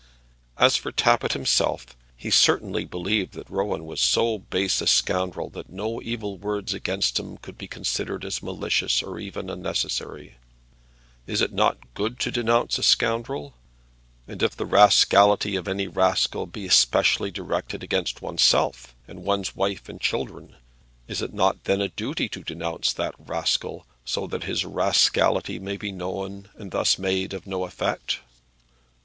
[0.57, 5.69] As for Tappitt himself, he certainly believed that Rowan was so base a scoundrel that
[5.69, 10.37] no evil words against him could be considered as malicious or even unnecessary.
[11.27, 13.53] Is it not good to denounce a scoundrel?
[14.27, 19.55] And if the rascality of any rascal be specially directed against oneself and one's own
[19.57, 20.55] wife and children,
[21.07, 25.91] is it not a duty to denounce that rascal, so that his rascality may be
[25.91, 28.21] known and thus made of no effect?